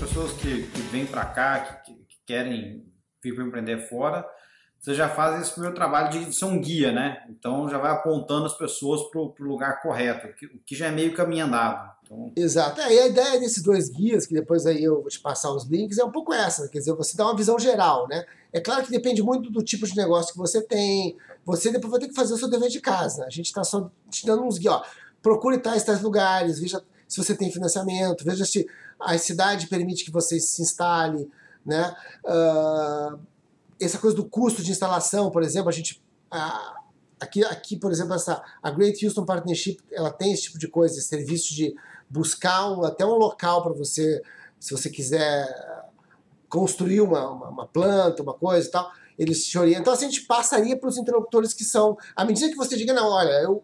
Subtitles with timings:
[0.00, 2.90] pessoas que, que vêm para cá, que, que, querem
[3.22, 4.26] vir para empreender fora,
[4.78, 7.22] você já faz esse primeiro trabalho de ser um guia, né?
[7.28, 10.90] Então já vai apontando as pessoas para o lugar correto, o que, que, já é
[10.90, 11.90] meio caminho andado.
[12.02, 12.32] Então...
[12.34, 12.80] Exato.
[12.80, 15.66] É, e a ideia desses dois guias, que depois aí eu vou te passar os
[15.66, 18.24] links, é um pouco essa, quer dizer, você dá uma visão geral, né?
[18.52, 21.14] É claro que depende muito do tipo de negócio que você tem.
[21.44, 23.24] Você depois vai ter que fazer o seu dever de casa.
[23.26, 24.74] A gente está só te dando uns guias.
[24.74, 24.82] Ó,
[25.22, 28.66] procure tais tais lugares, veja se você tem financiamento, veja se
[29.00, 31.30] a cidade permite que você se instale,
[31.64, 31.94] né?
[32.24, 33.18] Uh,
[33.80, 36.80] essa coisa do custo de instalação, por exemplo, a gente uh,
[37.20, 40.98] aqui, aqui, por exemplo, essa a Great Houston Partnership, ela tem esse tipo de coisa,
[40.98, 41.74] esse serviço de
[42.08, 44.22] buscar um, até um local para você,
[44.58, 45.48] se você quiser
[46.48, 49.82] construir uma, uma, uma, planta, uma coisa e tal, eles te orientam.
[49.82, 52.92] Então, assim, a gente passaria para os interlocutores que são, à medida que você diga,
[52.92, 53.62] não, olha, eu,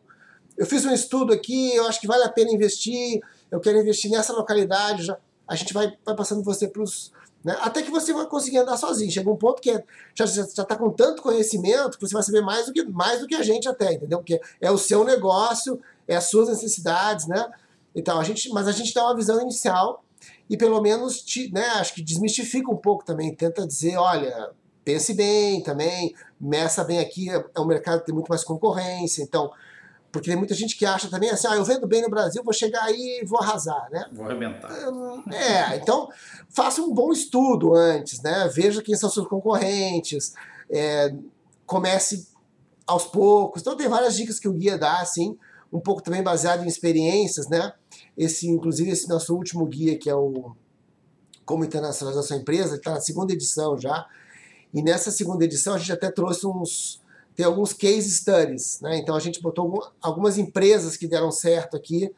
[0.57, 4.11] eu fiz um estudo aqui, eu acho que vale a pena investir, eu quero investir
[4.11, 7.13] nessa localidade, já, a gente vai, vai passando você para os.
[7.45, 9.11] Né, até que você vai conseguir andar sozinho.
[9.11, 9.85] Chega um ponto que é,
[10.15, 13.37] já está com tanto conhecimento que você vai saber mais do, que, mais do que
[13.37, 14.19] a gente até, entendeu?
[14.19, 17.49] Porque é o seu negócio, é as suas necessidades, né?
[17.95, 20.05] Então, a gente, mas a gente dá uma visão inicial
[20.51, 24.51] e pelo menos, te, né, acho que desmistifica um pouco também, tenta dizer, olha,
[24.85, 29.23] pense bem também, meça bem aqui, é, é um mercado que tem muito mais concorrência,
[29.23, 29.51] então
[30.17, 32.53] porque tem muita gente que acha também assim, ah, eu vendo bem no Brasil, vou
[32.53, 34.07] chegar aí e vou arrasar, né?
[34.13, 34.71] Vou arrebentar.
[35.31, 36.09] É, então
[36.49, 38.49] faça um bom estudo antes, né?
[38.53, 40.35] Veja quem são seus concorrentes,
[40.71, 41.15] é,
[41.67, 42.29] comece
[42.87, 43.61] aos poucos.
[43.61, 45.37] Então tem várias dicas que o guia dá, assim,
[45.73, 47.73] um pouco também baseado em experiências, né?
[48.17, 50.57] Esse, inclusive, esse nosso último guia, que é o
[51.45, 54.07] Como Internacionalizar Sua Empresa, está na segunda edição já.
[54.73, 57.05] E nessa segunda edição a gente até trouxe uns
[57.37, 58.97] tem alguns case studies, né?
[58.97, 62.11] Então a gente botou algumas empresas que deram certo aqui,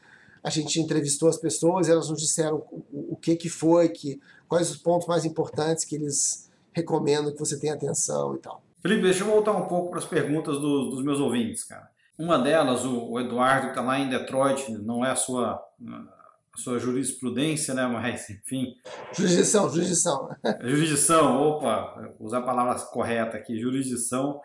[0.42, 4.70] a gente entrevistou as pessoas, elas nos disseram o, o que que foi, que quais
[4.70, 8.62] os pontos mais importantes que eles recomendam que você tenha atenção e tal.
[8.80, 11.90] Felipe, deixa eu voltar um pouco para as perguntas do, dos meus ouvintes, cara.
[12.16, 16.56] Uma delas, o, o Eduardo, que está lá em Detroit, não é a sua, a
[16.56, 17.86] sua jurisprudência, né?
[17.88, 18.76] Mas, enfim.
[19.12, 20.28] Jurisdição, jurisdição.
[20.62, 24.40] Jurisdição, opa, usar a palavra correta aqui, jurisdição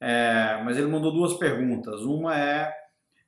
[0.00, 2.00] é, mas ele mandou duas perguntas.
[2.00, 2.72] Uma é,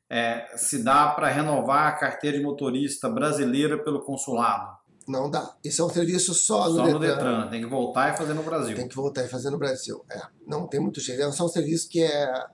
[0.09, 4.81] é se dá para renovar a carteira de motorista brasileira pelo consulado.
[5.07, 5.55] Não dá.
[5.65, 6.93] Isso é um serviço só no, só Detran.
[6.93, 7.49] no Detran.
[7.49, 8.77] Tem que voltar e fazer no Brasil.
[8.77, 10.03] Tem que voltar e fazer no Brasil.
[10.11, 10.21] É.
[10.47, 11.21] Não tem muito jeito.
[11.21, 12.47] É só um serviço que é.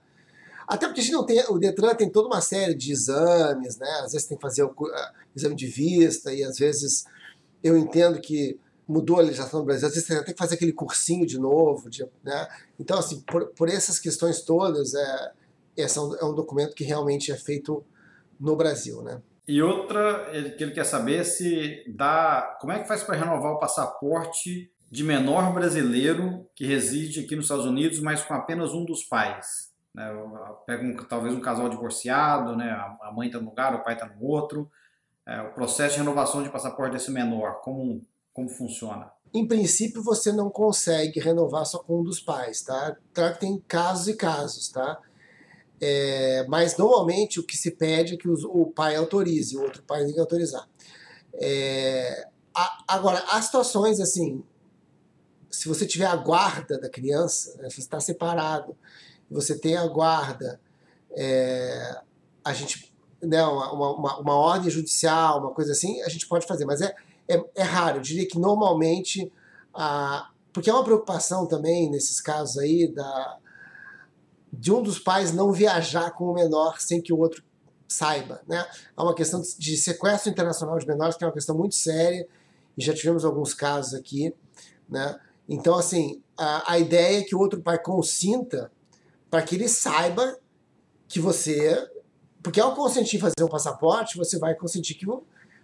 [0.67, 1.43] Até porque a gente não tem.
[1.47, 3.89] O Detran tem toda uma série de exames, né?
[4.03, 4.73] Às vezes tem que fazer o
[5.35, 7.05] exame de vista, e às vezes
[7.63, 10.73] eu entendo que mudou a legislação no Brasil, às vezes você tem que fazer aquele
[10.73, 12.47] cursinho de novo, de, né?
[12.79, 15.31] Então, assim, por, por essas questões todas, é,
[15.77, 17.85] esse é um, é um, documento que realmente é feito
[18.39, 19.21] no Brasil, né?
[19.47, 23.51] E outra, ele, que ele quer saber se dá, como é que faz para renovar
[23.53, 28.83] o passaporte de menor brasileiro que reside aqui nos Estados Unidos, mas com apenas um
[28.83, 29.71] dos pais.
[29.93, 30.11] Né?
[30.65, 32.71] Pega um, talvez um casal divorciado, né?
[33.01, 34.69] a mãe está num lugar, o pai está no outro.
[35.27, 38.03] É, o processo de renovação de passaporte desse menor, como
[38.39, 39.11] como funciona?
[39.33, 42.95] Em princípio, você não consegue renovar só com um dos pais, tá?
[43.13, 44.99] Claro que tem casos e casos, tá?
[45.81, 50.03] É, mas normalmente o que se pede é que o pai autorize, o outro pai
[50.05, 50.67] tem que autorizar.
[51.33, 54.43] É, a, agora, há situações assim,
[55.49, 58.75] se você tiver a guarda da criança, né, você está separado,
[59.29, 60.59] você tem a guarda,
[61.11, 62.01] é,
[62.43, 66.65] a gente, né, uma, uma, uma ordem judicial, uma coisa assim, a gente pode fazer,
[66.65, 66.93] mas é,
[67.29, 67.97] é, é raro.
[67.97, 69.31] Eu diria que normalmente,
[69.73, 73.37] a, porque é uma preocupação também nesses casos aí da,
[74.51, 77.43] de um dos pais não viajar com o menor sem que o outro
[77.87, 78.41] saiba.
[78.47, 78.65] Né?
[78.97, 82.27] É uma questão de sequestro internacional de menores, que é uma questão muito séria,
[82.77, 84.33] e já tivemos alguns casos aqui.
[84.87, 85.19] Né?
[85.47, 88.71] Então, assim, a, a ideia é que o outro pai consinta
[89.29, 90.37] para que ele saiba
[91.07, 91.89] que você.
[92.41, 95.05] Porque ao consentir fazer um passaporte, você vai consentir que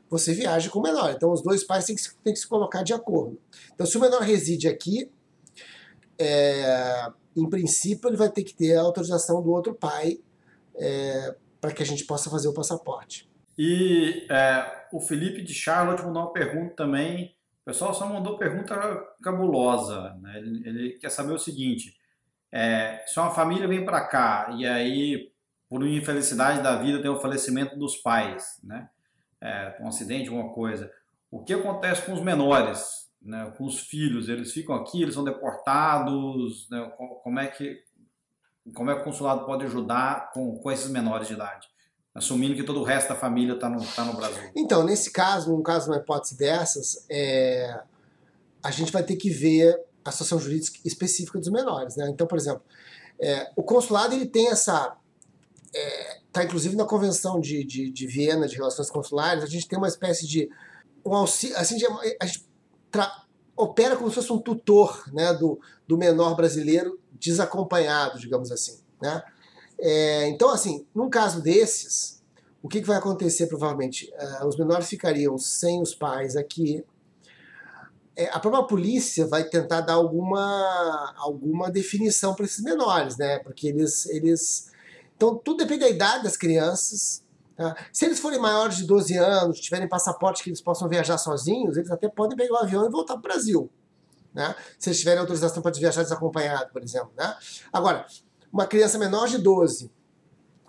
[0.09, 1.11] você viaja com o menor.
[1.11, 3.39] Então os dois pais têm que, têm que se colocar de acordo.
[3.73, 5.11] Então se o menor reside aqui,
[6.19, 10.19] é, em princípio ele vai ter que ter a autorização do outro pai
[10.75, 13.29] é, para que a gente possa fazer o passaporte.
[13.57, 17.35] E é, o Felipe de Charlotte mandou uma pergunta também.
[17.61, 18.75] O pessoal só mandou pergunta
[19.21, 20.13] cabulosa.
[20.21, 20.37] Né?
[20.37, 21.95] Ele, ele, quer saber o seguinte:
[22.51, 25.31] é, se uma família vem para cá e aí,
[25.69, 28.89] por infelicidade da vida, tem o falecimento dos pais, né?
[29.41, 30.91] É, um acidente, alguma coisa.
[31.31, 34.29] O que acontece com os menores, né, com os filhos?
[34.29, 36.69] Eles ficam aqui, eles são deportados?
[36.69, 36.91] Né,
[37.23, 37.81] como, é que,
[38.73, 41.67] como é que o consulado pode ajudar com, com esses menores de idade?
[42.15, 44.41] assumindo que todo o resto da família está no, tá no Brasil.
[44.55, 47.77] Então, nesse caso, num caso, uma hipótese dessas, é,
[48.63, 51.97] a gente vai ter que ver a situação jurídica específica dos menores.
[51.97, 52.09] Né?
[52.09, 52.63] Então, por exemplo,
[53.19, 54.95] é, o consulado ele tem essa.
[55.73, 59.77] Está é, inclusive na Convenção de, de, de, Viena de Relações Consulares, a gente tem
[59.77, 60.49] uma espécie de.
[61.05, 62.45] Um assim, a gente
[63.55, 68.79] opera como se fosse um tutor né, do, do menor brasileiro desacompanhado, digamos assim.
[69.01, 69.23] Né?
[69.79, 72.21] É, então, assim, num caso desses,
[72.61, 74.11] o que, que vai acontecer provavelmente?
[74.41, 76.83] Uh, os menores ficariam sem os pais aqui.
[78.15, 83.39] É, a própria polícia vai tentar dar alguma, alguma definição para esses menores, né?
[83.39, 84.71] Porque eles, eles.
[85.15, 87.23] Então, tudo depende da idade das crianças.
[87.55, 87.75] Tá?
[87.91, 91.89] Se eles forem maiores de 12 anos, tiverem passaporte que eles possam viajar sozinhos, eles
[91.89, 93.69] até podem pegar o avião e voltar para o Brasil.
[94.33, 94.53] Né?
[94.77, 97.11] Se eles tiverem autorização para viajar desacompanhado, por exemplo.
[97.17, 97.35] Né?
[97.71, 98.05] Agora,
[98.51, 99.89] uma criança menor de 12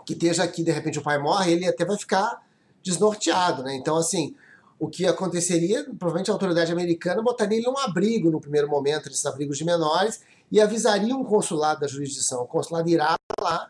[0.07, 2.41] que esteja aqui, de repente o pai morre, ele até vai ficar
[2.81, 3.75] desnorteado, né?
[3.75, 4.37] Então, assim,
[4.79, 9.27] o que aconteceria, provavelmente a autoridade americana botaria ele num abrigo no primeiro momento, esses
[9.27, 10.21] abrigos de menores,
[10.51, 12.43] e avisaria um consulado da jurisdição.
[12.43, 13.69] O consulado irá lá,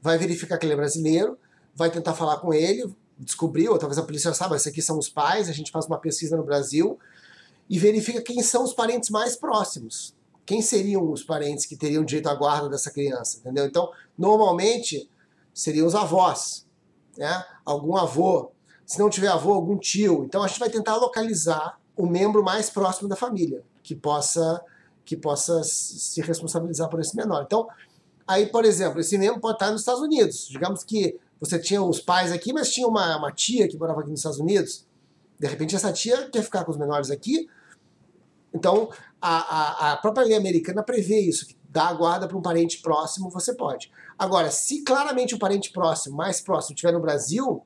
[0.00, 1.38] vai verificar que ele é brasileiro,
[1.74, 5.08] vai tentar falar com ele, descobrir, ou talvez a polícia saiba, esses aqui são os
[5.08, 6.98] pais, a gente faz uma pesquisa no Brasil
[7.68, 10.16] e verifica quem são os parentes mais próximos
[10.48, 13.66] quem seriam os parentes que teriam direito à guarda dessa criança, entendeu?
[13.66, 15.06] Então, normalmente
[15.52, 16.66] seriam os avós,
[17.18, 17.44] né?
[17.66, 18.50] Algum avô,
[18.86, 20.24] se não tiver avô, algum tio.
[20.24, 24.64] Então a gente vai tentar localizar o membro mais próximo da família que possa
[25.04, 27.42] que possa se responsabilizar por esse menor.
[27.42, 27.66] Então,
[28.28, 30.46] aí, por exemplo, esse membro pode estar nos Estados Unidos.
[30.48, 34.10] Digamos que você tinha os pais aqui, mas tinha uma, uma tia que morava aqui
[34.10, 34.86] nos Estados Unidos.
[35.38, 37.48] De repente, essa tia quer ficar com os menores aqui.
[38.52, 38.90] Então,
[39.20, 42.80] a, a, a própria lei americana prevê isso, que dá a guarda para um parente
[42.80, 43.90] próximo, você pode.
[44.18, 47.64] Agora, se claramente o parente próximo, mais próximo, estiver no Brasil,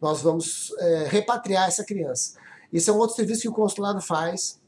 [0.00, 2.38] nós vamos é, repatriar essa criança.
[2.72, 4.60] Isso é um outro serviço que o consulado faz,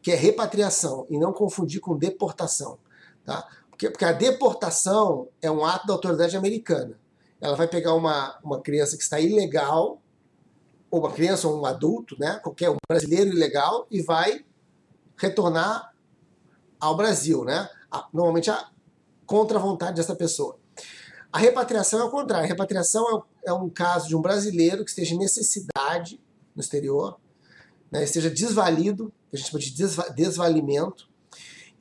[0.00, 2.78] que é repatriação, e não confundir com deportação.
[3.24, 3.46] Tá?
[3.82, 6.96] Porque, porque a deportação é um ato da autoridade americana.
[7.40, 10.00] Ela vai pegar uma, uma criança que está ilegal,
[10.88, 14.44] ou uma criança ou um adulto, né, qualquer um brasileiro ilegal, e vai
[15.16, 15.92] retornar
[16.78, 17.68] ao Brasil, né?
[18.12, 18.68] Normalmente a,
[19.26, 20.58] contra a vontade dessa pessoa.
[21.32, 22.44] A repatriação é o contrário.
[22.44, 26.20] A repatriação é, é um caso de um brasileiro que esteja em necessidade
[26.54, 27.18] no exterior,
[27.90, 31.08] né, esteja desvalido, a gente chama de desva desvalimento,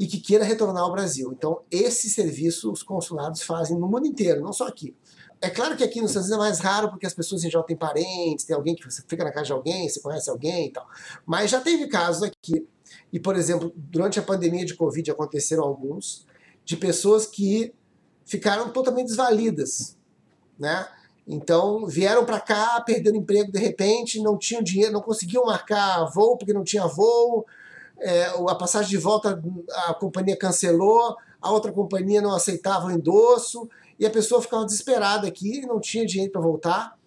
[0.02, 1.32] e que queira retornar ao Brasil.
[1.32, 4.96] Então, esse serviço os consulados fazem no mundo inteiro, não só aqui.
[5.40, 7.78] É claro que aqui nos Estados Unidos é mais raro porque as pessoas já têm
[7.78, 10.88] parentes, tem alguém que você fica na casa de alguém, você conhece alguém e tal.
[11.24, 12.68] Mas já teve casos aqui
[13.14, 16.26] e, por exemplo, durante a pandemia de Covid aconteceram alguns,
[16.66, 17.72] de pessoas que
[18.26, 19.96] ficaram totalmente desvalidas,
[20.58, 20.88] né?
[21.28, 26.38] Então vieram para cá, perderam emprego de repente, não tinham dinheiro, não conseguiam marcar voo
[26.38, 27.46] porque não tinha voo,
[28.02, 29.42] é, a passagem de volta
[29.88, 33.70] a companhia cancelou, a outra companhia não aceitava o endosso
[34.00, 36.98] e a pessoa ficava desesperada aqui, não tinha dinheiro para voltar.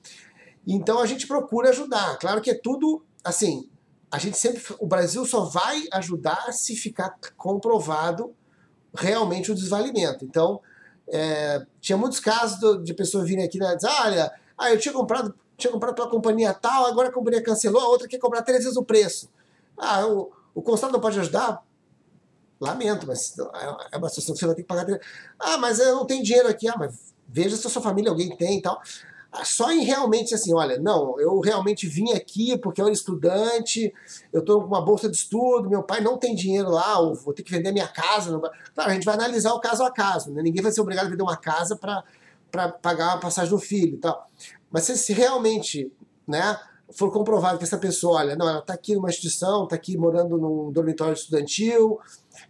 [0.66, 2.18] Então a gente procura ajudar.
[2.18, 3.68] Claro que é tudo assim,
[4.10, 4.62] a gente sempre.
[4.78, 8.32] O Brasil só vai ajudar se ficar comprovado
[8.94, 10.24] realmente o desvalimento.
[10.24, 10.60] Então,
[11.08, 15.34] é, tinha muitos casos de pessoas virem aqui e dizer, olha, ah, eu tinha comprado,
[15.56, 18.76] tinha comprado pela companhia tal, agora a companhia cancelou, a outra quer comprar três vezes
[18.76, 19.28] o preço.
[19.76, 20.06] Ah,
[20.54, 21.62] o consulado não pode ajudar?
[22.60, 23.34] Lamento, mas
[23.92, 24.86] é, uma situação que você vai ter que pagar.
[25.38, 26.68] Ah, mas eu não tenho dinheiro aqui.
[26.68, 28.80] Ah, mas veja se a sua família alguém tem e tal
[29.42, 33.92] só em realmente assim, olha, não, eu realmente vim aqui porque eu era estudante,
[34.32, 37.32] eu estou com uma bolsa de estudo, meu pai não tem dinheiro lá, ou vou
[37.32, 38.30] ter que vender minha casa.
[38.30, 38.40] Não...
[38.40, 40.42] Claro, a gente vai analisar o caso a caso, né?
[40.42, 43.98] ninguém vai ser obrigado a vender uma casa para pagar a passagem do filho e
[43.98, 44.28] tal.
[44.70, 45.90] Mas se realmente
[46.26, 46.58] né,
[46.92, 50.36] for comprovado que essa pessoa, olha, não, ela está aqui numa instituição, está aqui morando
[50.36, 51.98] num dormitório estudantil,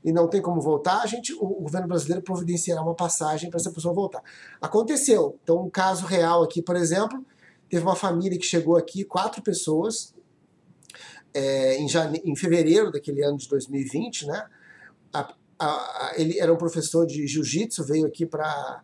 [0.04, 3.70] e não tem como voltar, a gente, o, governo brasileiro providenciará uma passagem para essa
[3.70, 4.22] pessoa voltar.
[4.60, 5.38] Aconteceu.
[5.42, 7.24] Então, um caso real aqui, por exemplo,
[7.68, 10.14] teve uma família que chegou aqui, quatro pessoas,
[11.32, 12.20] é, em, jane...
[12.24, 14.46] em fevereiro daquele ano de 2020, né?
[15.12, 18.82] A, a, a, ele era um professor de jiu-jitsu, veio aqui para.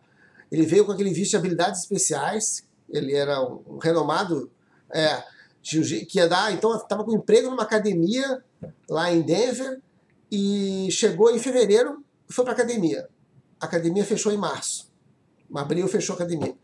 [0.51, 4.51] Ele veio com aquele visto de habilidades especiais, ele era um, um renomado
[4.93, 5.23] é,
[5.61, 8.43] que ia dar, então estava com emprego numa academia
[8.89, 9.81] lá em Denver,
[10.31, 13.09] e chegou em fevereiro e foi para academia.
[13.59, 14.89] A academia fechou em março.
[15.53, 16.55] Abril fechou a academia.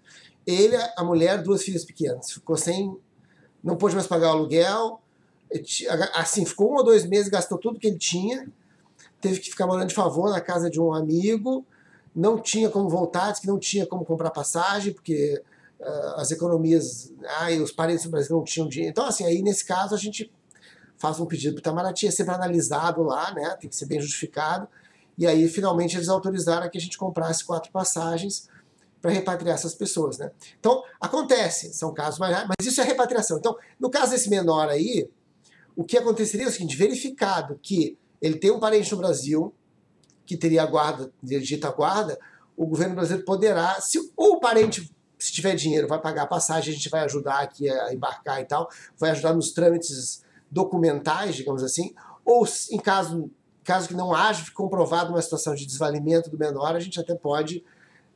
[0.45, 2.31] Ele, a mulher, duas filhas pequenas.
[2.31, 2.97] Ficou sem.
[3.61, 5.01] Não pôde mais pagar o aluguel.
[6.15, 8.47] Assim, ficou um ou dois meses, gastou tudo que ele tinha.
[9.19, 11.65] Teve que ficar morando de favor na casa de um amigo.
[12.15, 15.43] Não tinha como voltar, disse que não tinha como comprar passagem, porque
[16.15, 18.91] as economias, ah, os parentes do Brasil não tinham dinheiro.
[18.91, 20.31] Então, assim, aí nesse caso a gente
[20.97, 23.55] faz um pedido para o Itamaraty, é sempre analisado lá, né?
[23.59, 24.67] Tem que ser bem justificado.
[25.17, 28.49] E aí, finalmente, eles autorizaram que a gente comprasse quatro passagens
[29.01, 30.31] para repatriar essas pessoas, né?
[30.59, 33.37] Então, acontece, são casos mais mas isso é repatriação.
[33.37, 35.09] Então, no caso desse menor aí,
[35.75, 39.53] o que aconteceria é o seguinte, verificado que ele tem um parente no Brasil,
[40.25, 42.19] que teria a guarda, digita a guarda,
[42.55, 46.75] o governo brasileiro poderá, se o parente se tiver dinheiro, vai pagar a passagem, a
[46.75, 51.93] gente vai ajudar aqui a embarcar e tal, vai ajudar nos trâmites documentais, digamos assim,
[52.23, 53.31] ou em caso,
[53.63, 57.63] caso que não haja comprovado uma situação de desvalimento do menor, a gente até pode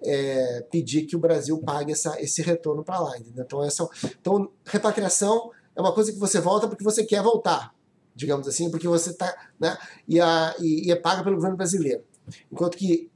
[0.04, 3.18] é, pedir que o Brasil pague essa, esse retorno para lá.
[3.18, 3.44] Entendeu?
[3.46, 3.88] Então, essa,
[4.20, 7.74] então, repatriação é uma coisa que você volta porque você quer voltar,
[8.16, 9.34] digamos assim, porque você está.
[9.60, 9.78] Né,
[10.08, 12.04] e, a, e, e, é paga pelo governo brasileiro.
[12.52, 13.10] Enquanto que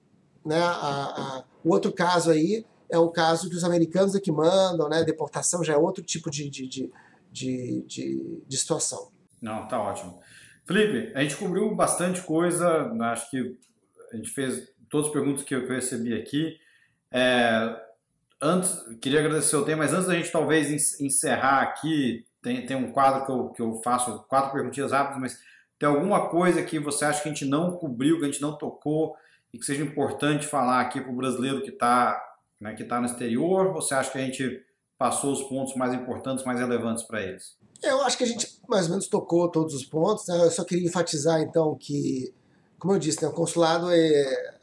[0.46, 4.32] né, a, a, o outro caso aí é o caso que os americanos é que
[4.32, 6.92] mandam, né, deportação já é outro tipo de, de, de,
[7.32, 9.12] de, de, de situação.
[9.42, 10.20] Não, tá ótimo.
[10.66, 13.58] Felipe, a gente cobriu bastante coisa, acho que
[14.12, 16.58] a gente fez todas as perguntas que eu, recebi aqui.
[17.12, 17.80] É,
[18.42, 22.92] antes, queria agradecer o tempo, mas antes da gente talvez encerrar aqui, tem, tem um
[22.92, 25.40] quadro que eu, que eu faço, quatro perguntinhas rápidas, mas
[25.78, 28.58] tem alguma coisa que você acha que a gente não cobriu, que a gente não
[28.58, 29.16] tocou
[29.54, 32.22] e que seja importante falar aqui para o brasileiro que está
[32.60, 33.68] né, que tá no exterior?
[33.68, 34.62] Ou você acha que a gente
[34.98, 37.58] passou os pontos mais importantes, mais relevantes para eles?
[37.84, 40.28] Eu acho que a gente mais ou menos tocou todos os pontos.
[40.28, 40.46] Né?
[40.46, 42.34] Eu só queria enfatizar então que,
[42.80, 44.56] como eu disse, né, o consulado é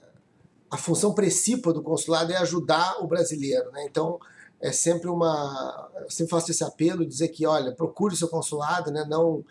[0.73, 3.85] a função principal do consulado é ajudar o brasileiro, né?
[3.85, 4.19] Então
[4.59, 8.91] é sempre uma, eu sempre faço esse apelo, dizer que, olha, procure o seu consulado,
[8.91, 9.05] né?
[9.07, 9.45] Não,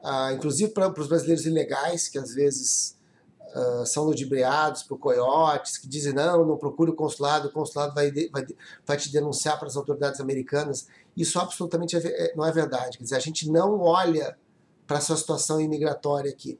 [0.00, 2.96] ah, inclusive para os brasileiros ilegais que às vezes
[3.54, 8.10] ah, são ludibriados por coiotes que dizem não, não procure o consulado, o consulado vai,
[8.30, 8.46] vai,
[8.86, 10.86] vai te denunciar para as autoridades americanas.
[11.16, 12.96] Isso absolutamente é, é, não é verdade.
[12.96, 14.38] Quer dizer, a gente não olha
[14.86, 16.58] para a sua situação imigratória aqui.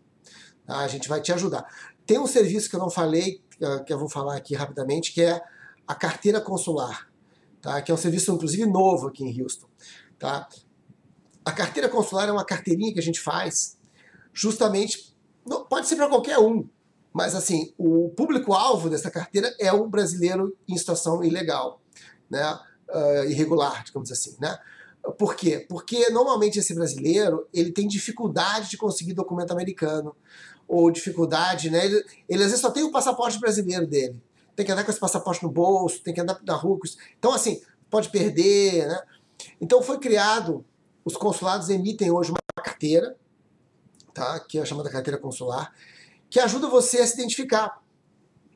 [0.66, 0.78] Tá?
[0.80, 1.66] A gente vai te ajudar.
[2.04, 3.42] Tem um serviço que eu não falei,
[3.86, 5.40] que eu vou falar aqui rapidamente, que é
[5.86, 7.10] a carteira consular,
[7.60, 7.80] tá?
[7.80, 9.68] que é um serviço inclusive novo aqui em Houston.
[10.18, 10.46] Tá?
[11.44, 13.78] A carteira consular é uma carteirinha que a gente faz
[14.32, 15.16] justamente,
[15.68, 16.68] pode ser para qualquer um,
[17.12, 21.80] mas assim, o público-alvo dessa carteira é o brasileiro em situação ilegal,
[22.30, 22.58] né?
[22.88, 24.36] Uh, irregular, digamos assim.
[24.40, 24.58] Né?
[25.18, 25.64] Por quê?
[25.68, 30.14] Porque normalmente esse brasileiro ele tem dificuldade de conseguir documento americano
[30.68, 31.84] ou dificuldade, né?
[31.84, 34.22] Ele, ele às vezes só tem o passaporte brasileiro dele.
[34.54, 36.78] Tem que andar com esse passaporte no bolso, tem que andar na rua.
[37.18, 39.02] Então, assim, pode perder, né?
[39.60, 40.64] Então foi criado,
[41.04, 43.16] os consulados emitem hoje uma carteira,
[44.14, 44.38] tá?
[44.40, 45.72] que é a chamada carteira consular,
[46.32, 47.78] que ajuda você a se identificar.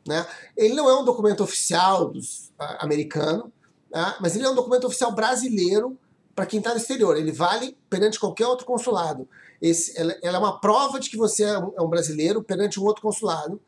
[0.08, 0.26] Né?
[0.56, 3.52] Ele não é um documento oficial dos, uh, americano,
[3.92, 4.16] né?
[4.18, 5.98] mas ele é um documento oficial brasileiro
[6.34, 7.18] para quem está no exterior.
[7.18, 9.28] Ele vale perante qualquer outro consulado.
[9.60, 12.80] Esse, ela, ela, é uma prova de que você é um, é um, brasileiro perante
[12.80, 13.60] um outro consulado.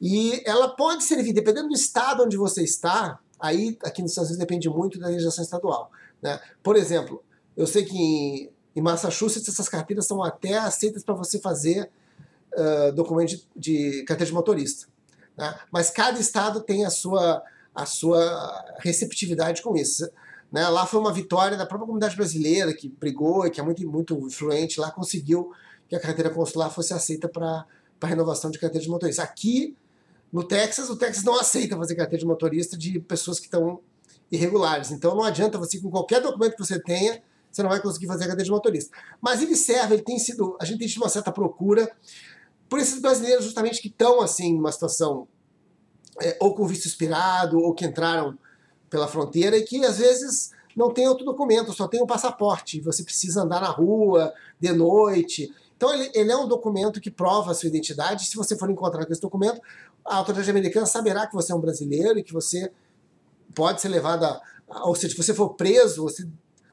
[0.00, 4.44] E ela pode servir, dependendo do estado onde você está, aí aqui nos Estados Unidos
[4.44, 5.92] depende muito da legislação estadual.
[6.20, 6.40] Né?
[6.64, 7.22] Por exemplo,
[7.56, 11.88] eu sei que em, em Massachusetts essas carteiras são até aceitas para você fazer
[12.92, 14.86] documento de, de, carteira de motorista.
[15.36, 15.54] Né?
[15.70, 17.42] Mas cada estado tem a sua,
[17.74, 20.08] a sua receptividade com isso.
[20.50, 20.66] Né?
[20.68, 24.14] Lá foi uma vitória da própria comunidade brasileira que brigou e que é muito, muito
[24.26, 25.52] influente lá, conseguiu
[25.88, 27.66] que a carteira consular fosse aceita para
[28.02, 29.22] renovação de carteira de motorista.
[29.22, 29.76] Aqui
[30.32, 33.80] no Texas, o Texas não aceita fazer carteira de motorista de pessoas que estão
[34.30, 34.90] irregulares.
[34.90, 38.24] Então não adianta você, com qualquer documento que você tenha, você não vai conseguir fazer
[38.24, 38.96] a carteira de motorista.
[39.20, 40.56] Mas ele serve, ele tem sido.
[40.60, 41.90] A gente tem tido uma certa procura
[42.68, 45.28] por esses brasileiros justamente que estão assim numa situação
[46.20, 48.38] é, ou com visto expirado ou que entraram
[48.88, 52.80] pela fronteira e que às vezes não tem outro documento, só tem o um passaporte.
[52.80, 55.50] Você precisa andar na rua de noite.
[55.76, 58.26] Então ele, ele, é um documento que prova a sua identidade.
[58.26, 59.60] Se você for encontrar com esse documento,
[60.04, 62.70] a autoridade americana saberá que você é um brasileiro e que você
[63.54, 64.40] pode ser levado a.
[64.84, 66.26] Ou seja, se você for preso, você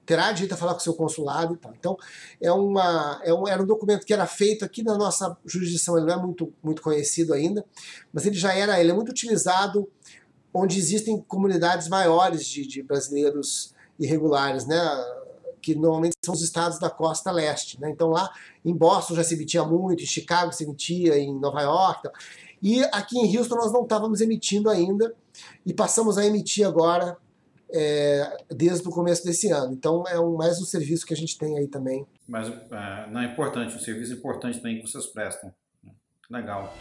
[0.06, 1.74] terá direito a falar com o seu consulado e tal.
[1.78, 1.98] Então,
[2.42, 6.08] é uma, é um, era um documento que era feito aqui na nossa jurisdição, ele
[6.08, 7.66] não é muito, muito conhecido ainda,
[8.12, 9.90] mas ele já era, ele é muito utilizado
[10.54, 14.80] onde existem comunidades maiores de, de brasileiros irregulares, né?
[15.64, 17.80] que normalmente são os estados da costa leste.
[17.80, 17.90] Né?
[17.90, 18.30] Então lá
[18.64, 22.04] em Boston já se emitia muito, em Chicago se emitia, em Nova York.
[22.04, 22.12] Tal.
[22.62, 25.16] E aqui em Houston nós não estávamos emitindo ainda
[25.66, 27.18] e passamos a emitir agora
[27.74, 29.74] é, desde o começo desse ano.
[29.74, 32.06] Então é um, mais um serviço que a gente tem aí também.
[32.28, 35.52] Mas é, não é importante, um serviço importante também que vocês prestam.
[36.30, 36.74] Legal.